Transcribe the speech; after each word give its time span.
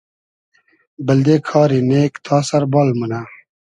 بئلدې 1.05 1.37
کاری 1.49 1.79
نېگ 1.89 2.13
تا 2.25 2.37
سئر 2.49 2.63
بال 2.71 2.89
مونۂ 2.97 3.21